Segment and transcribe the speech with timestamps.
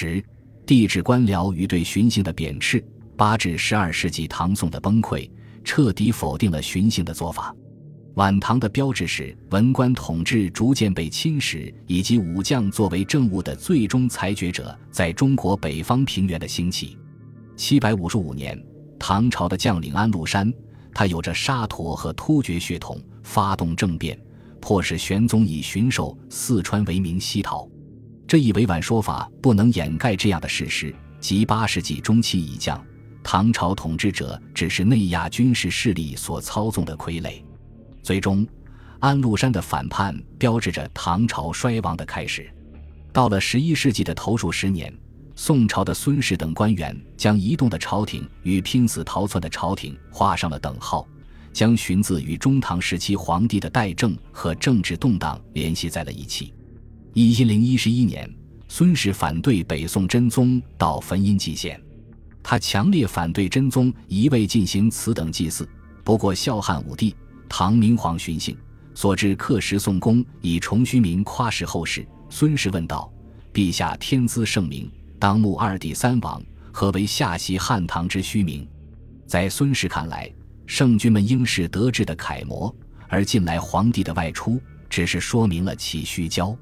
[0.00, 0.24] 十、
[0.64, 2.82] 帝制官僚与对巡幸的贬斥。
[3.18, 5.30] 八至十二世纪唐宋的崩溃，
[5.62, 7.54] 彻底否定了巡幸的做法。
[8.14, 16.96] 晚唐的标志是文官统治逐渐被侵蚀，以及武将作为政务的最终裁决者在中国北方平原的兴起。
[17.56, 18.58] 七百五十五年，
[18.98, 20.50] 唐朝的将领安禄山，
[20.94, 24.18] 他有着沙陀和突厥血统，发动政变，
[24.62, 27.68] 迫使玄宗以巡守四川为名西逃。
[28.30, 32.80] 这一委婉说法不能掩盖这样的事实：即八世纪中期已降。
[33.24, 37.42] 唐朝统治者只是内亚军事势力所操纵的傀儡，
[38.04, 38.46] 最终，
[39.00, 42.48] 安禄山的反叛标志着唐朝衰亡的开始。
[43.12, 44.96] 到了十一世纪的头数十年，
[45.34, 51.04] 宋朝的孙氏等官员将移动的朝廷与拼死逃窜的朝廷画上了等号，
[51.52, 56.54] 将荀子与中唐时期皇帝的代政和政治动荡联系在了一起。
[57.12, 58.32] 一零一十一年，
[58.68, 61.80] 孙氏反对北宋真宗到汾阴祭献。
[62.42, 65.68] 他强烈反对真宗一味进行此等祭祀。
[66.04, 67.14] 不过，孝汉武帝、
[67.48, 68.56] 唐明皇巡幸，
[68.94, 72.06] 所至刻石宋公以崇虚名夸示后世。
[72.28, 73.12] 孙氏问道
[73.52, 78.66] ：“陛下天资圣明，当慕二帝三王，何为下袭汉唐之虚名？”
[79.26, 80.32] 在孙氏看来，
[80.64, 82.72] 圣君们应是德治的楷模，
[83.08, 86.56] 而近来皇帝的外出，只是说明了其虚骄。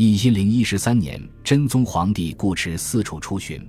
[0.00, 3.68] 一零一十三年，真宗皇帝故持四处出巡。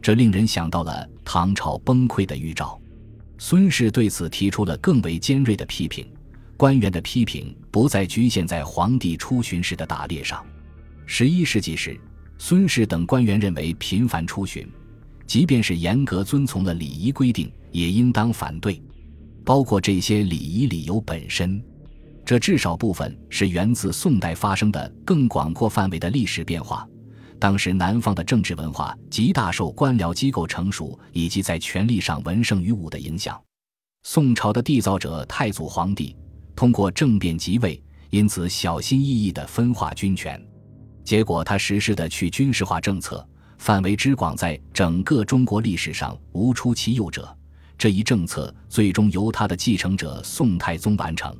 [0.00, 2.80] 这令人想到了唐朝崩溃的预兆。
[3.36, 6.06] 孙氏对此提出了更为尖锐的批评。
[6.56, 10.42] 官员的批评不再局限在皇帝出巡时的打猎上。
[11.04, 12.00] 十一世纪时，
[12.38, 14.66] 孙氏等官员认为，频繁出巡，
[15.26, 18.80] 即便是严格遵从了礼仪规定，也应当反对。
[19.44, 21.62] 包括这些礼仪理由本身，
[22.26, 26.86] 这至少部分是源自宋代发生的更广阔范围的历史变化。
[27.38, 33.40] 当时南方的政治文化极大受官僚机构成熟以及在权力上文胜于武的影响。
[34.02, 36.16] 宋朝的缔造者太祖皇帝
[36.56, 37.80] 通过政变即位，
[38.10, 40.44] 因此小心翼翼地分化军权。
[41.04, 43.24] 结果他实施的去军事化政策
[43.58, 47.32] 范围之广，在整个中国历史上无出其右者。
[47.78, 51.32] 这一政策最终由他的继承者宋太宗完成。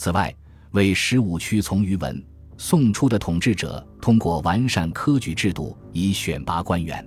[0.00, 0.34] 此外，
[0.70, 2.24] 为十五区从于文。
[2.56, 7.06] 宋初的统治者通过完善科举制度以选拔官员，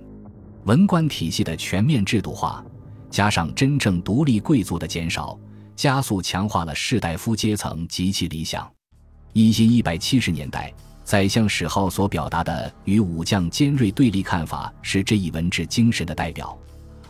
[0.62, 2.64] 文官体系的全面制度化，
[3.10, 5.36] 加上真正独立贵族的减少，
[5.74, 8.70] 加速强化了士大夫阶层及其理想。
[9.32, 10.72] 一千一百七十年代，
[11.02, 16.56] 宰相史浩所表达的与武将尖锐对立看法，是这一文治精神的代表。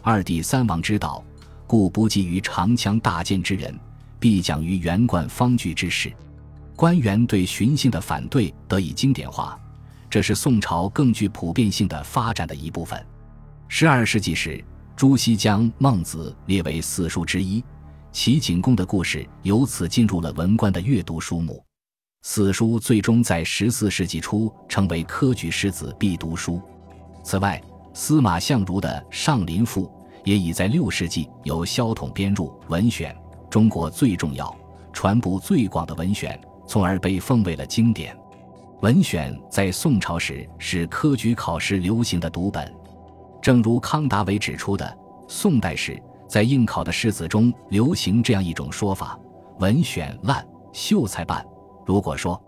[0.00, 1.22] 二帝三王之道，
[1.66, 3.78] 故不及于长枪大剑之人，
[4.24, 6.10] 必讲于圆贯方具之事。
[6.74, 9.60] 官员对巡幸的反对得以经典化，
[10.08, 13.06] 这是宋朝更具普遍性的发展的一部分。
[13.68, 14.64] 十二世纪时，
[14.96, 17.62] 朱熹将《孟子》列为四书之一，
[18.12, 21.62] 齐景公的故事由此进入了文官的阅读书目。
[22.22, 26.62] 四书最终在十四世纪初成为科举士子必读书。
[27.22, 27.62] 此外，
[27.92, 29.84] 司马相如的《上林赋》
[30.24, 33.14] 也已在六世纪由萧统编入《文选》，
[33.54, 34.52] 中国最重要、
[34.92, 36.36] 传播最广的文选。
[36.66, 38.12] 从而被奉为了经典，
[38.80, 42.74] 《文选》在宋朝时是科举考试流行的读本。
[43.40, 44.98] 正如康达伟指出的，
[45.28, 49.16] 宋代时在应考的诗子中流行这样一种说法
[49.60, 51.46] ：“文选烂，秀才办。”
[51.86, 52.42] 如果说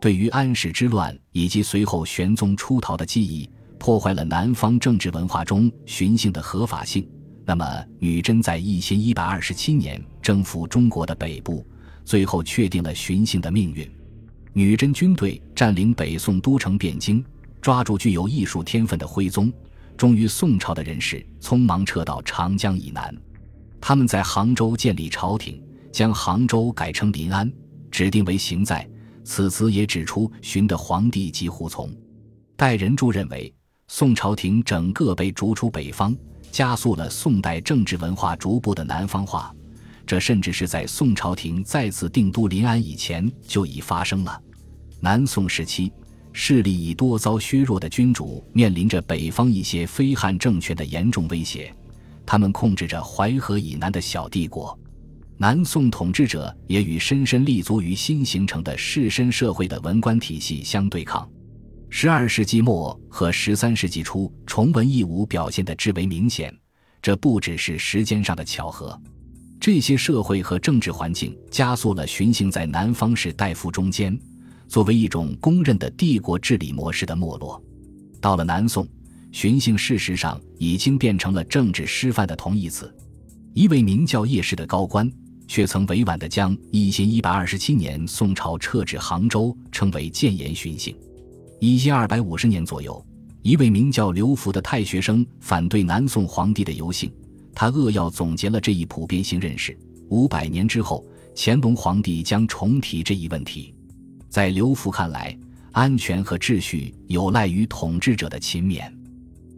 [0.00, 3.46] 对于安史之乱以及随后玄宗出逃的记忆
[3.78, 7.06] 破坏了南方政治文化中寻衅的合法性，
[7.44, 11.66] 那么女真在一千一百二十七年征服中国的北部。
[12.04, 13.90] 最后确定了巡幸的命运。
[14.52, 17.24] 女真军队占领北宋都城汴京，
[17.62, 19.50] 抓住具有艺术天分的徽宗，
[19.96, 23.16] 忠于宋朝的人士匆忙撤到长江以南。
[23.80, 27.50] 他们在杭州建立朝廷，将杭州改称临安，
[27.90, 28.86] 指定为行在。
[29.24, 31.90] 此词也指出寻的皇帝及胡从。
[32.54, 33.50] 戴仁柱认为，
[33.86, 36.14] 宋朝廷整个被逐出北方，
[36.52, 39.54] 加速了宋代政治文化逐步的南方化。
[40.08, 44.42] 这甚至是在宋朝廷再次定都临安以前就已发生了。
[45.00, 45.92] 南宋时期，
[46.32, 51.70] 势力已多遭削弱的君主面临着北方一些非汉政权的严重威胁，
[52.24, 54.76] 他们控制着淮河以南的小帝国。
[55.36, 61.30] 南宋统治者也与深深立足于新形成的士绅社会的文官体系相对抗。
[61.90, 66.50] 十二世纪末和十三世纪初，崇文抑武表现得至为明显。
[67.02, 68.98] 这不只是时间上的巧合。
[69.60, 74.16] 这些社会和政治环境加速了巡行在南方士大夫中间，
[74.68, 77.60] 作为一种公认的帝国治理模式的没落。
[78.20, 78.86] 到了南宋，
[79.32, 82.92] 荀姓事实上已经变成了政治师范的同义词。
[83.52, 85.10] 一位名叫叶氏的高官，
[85.48, 90.96] 却曾委婉地将一千一百二十七年宋朝撤至杭州称为谏言荀姓。
[91.58, 93.04] 一千二百五十年左右，
[93.42, 97.12] 一位名叫刘福的太学生反对南宋皇帝的游幸，
[97.60, 99.76] 他扼要总结了这一普遍性认识。
[100.10, 103.74] 五百年之后，乾隆皇帝将重提这一问题。
[104.28, 105.36] 在刘福看来，
[105.72, 108.88] 安全和秩序有赖于统治者的勤勉。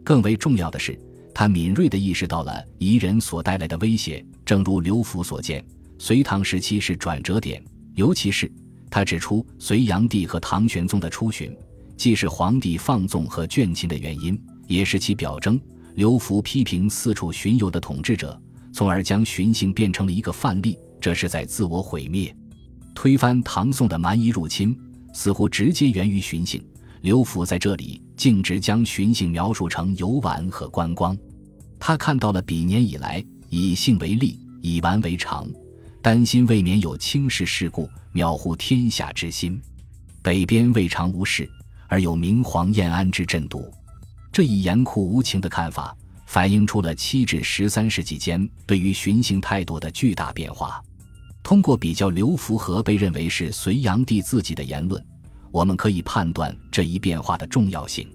[0.03, 0.99] 更为重要的是，
[1.31, 4.25] 他敏锐地意识到了彝人所带来的威胁。
[4.43, 5.63] 正如刘福所见，
[5.99, 7.63] 隋唐时期是转折点，
[7.93, 8.51] 尤其是
[8.89, 11.55] 他指出，隋炀帝和唐玄宗的出巡，
[11.95, 15.61] 既是皇帝放纵和倦勤的原因，也是其表征。
[15.95, 18.39] 刘福批评四处巡游的统治者，
[18.73, 22.33] 从而将巡幸变成了一个范例，这是在自我毁灭。
[22.95, 24.77] 推翻唐宋的蛮夷入侵，
[25.13, 26.63] 似乎直接源于巡幸。
[27.01, 31.17] 刘福在这里径直将巡幸描述成游玩和观光。
[31.79, 35.49] 他看到了比年以来以性为利，以玩为常，
[36.01, 39.59] 担心未免有轻视世故、渺乎天下之心。
[40.21, 41.49] 北边未尝无事，
[41.87, 43.71] 而有明皇晏安之震度。
[44.31, 45.95] 这一严酷无情的看法，
[46.25, 50.81] 反映出了七至十三世纪间对于巡行态度的巨大变化。
[51.43, 55.03] 通过比较刘福和被认为是隋炀帝自己的言论。
[55.51, 58.07] 我们可以判断这一变化的重要性。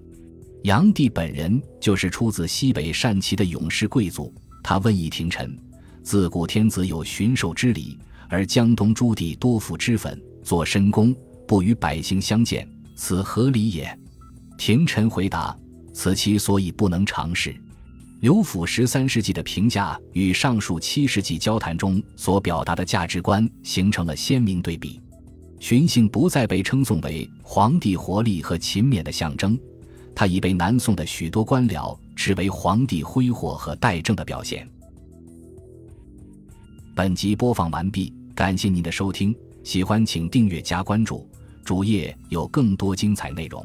[0.63, 4.33] 炀帝本人就是出自西北善骑的勇士贵族。
[4.63, 5.55] 他问议廷臣
[6.03, 7.99] ：“自古天子有巡狩之礼，
[8.31, 11.15] 而江东诸地多服脂粉，作深宫，
[11.47, 12.67] 不与百姓相见，
[12.97, 13.97] 此何理也？”
[14.57, 15.55] 廷臣回答
[15.97, 17.57] ：“此其所以不能尝试。”
[18.21, 25.01] 刘府十三世纪的评价与上述七世纪交谈中所表达的价值观形成了鲜明对比。
[25.59, 29.59] 荀姓不再被称颂为皇帝活力和勤勉的象征，
[30.15, 34.69] 他已被南宋的许多官僚视为皇帝挥霍和怠政的表现。
[36.95, 41.29] 本集播放完毕，感谢您的收听，喜欢请订阅加关注，
[41.65, 43.65] 主页有更多精彩内容。